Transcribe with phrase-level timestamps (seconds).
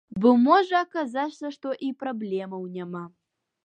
[0.21, 3.09] Бо можа аказацца, што і праблемаў няма.